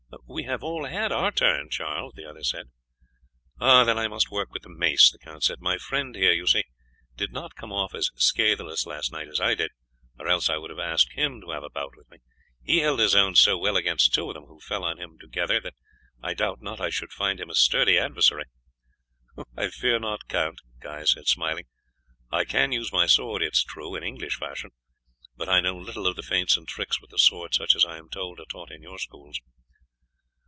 "We 0.27 0.43
have 0.43 0.63
all 0.63 0.85
had 0.85 1.11
our 1.11 1.31
turn, 1.31 1.69
Charles," 1.69 2.13
the 2.15 2.25
other 2.29 2.43
said. 2.43 2.67
"Then 3.59 3.97
I 3.97 4.07
must 4.07 4.31
work 4.31 4.51
with 4.53 4.63
the 4.63 4.69
mace," 4.69 5.09
the 5.11 5.17
count 5.19 5.43
said. 5.43 5.59
"My 5.61 5.77
friend 5.77 6.15
here, 6.15 6.31
you 6.33 6.47
see, 6.47 6.63
did 7.17 7.31
not 7.33 7.55
come 7.55 7.71
off 7.73 7.93
as 7.93 8.11
scatheless 8.15 8.85
last 8.85 9.11
night 9.11 9.27
as 9.29 9.39
I 9.41 9.55
did, 9.55 9.71
or 10.19 10.27
else 10.29 10.49
I 10.49 10.55
would 10.57 10.69
have 10.69 10.79
asked 10.79 11.13
him 11.13 11.41
to 11.41 11.51
have 11.51 11.63
a 11.63 11.69
bout 11.69 11.93
with 11.97 12.09
me. 12.09 12.17
He 12.63 12.79
held 12.79 12.99
his 12.99 13.15
own 13.15 13.35
so 13.35 13.57
well 13.57 13.75
against 13.77 14.13
two 14.13 14.29
of 14.29 14.33
them 14.33 14.45
who 14.45 14.59
fell 14.61 14.83
on 14.85 14.99
him 14.99 15.17
together 15.19 15.59
that 15.61 15.75
I 16.21 16.33
doubt 16.33 16.61
not 16.61 16.79
I 16.81 16.89
should 16.89 17.11
find 17.13 17.37
him 17.39 17.49
a 17.49 17.55
sturdy 17.55 17.97
adversary." 17.97 18.45
"I 19.57 19.67
fear 19.69 19.99
not, 19.99 20.27
Count," 20.29 20.59
Guy 20.81 21.03
said 21.05 21.27
smiling. 21.27 21.65
"I 22.31 22.43
can 22.45 22.71
use 22.73 22.91
my 22.93 23.05
sword, 23.05 23.41
it 23.41 23.53
is 23.53 23.63
true, 23.65 23.95
in 23.95 24.03
English 24.03 24.37
fashion, 24.37 24.71
but 25.37 25.49
I 25.49 25.59
know 25.61 25.75
little 25.77 26.07
of 26.07 26.17
feints 26.23 26.55
and 26.57 26.67
tricks 26.67 27.01
with 27.01 27.09
the 27.11 27.19
sword 27.19 27.53
such 27.53 27.75
as 27.75 27.83
I 27.85 27.97
am 27.97 28.09
told 28.09 28.39
are 28.39 28.45
taught 28.49 28.71
in 28.71 28.81
your 28.81 28.97
schools." 28.99 29.39